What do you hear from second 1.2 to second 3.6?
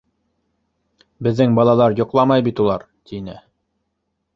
Беҙҙең балалар йоҡламай бит улар,— тине.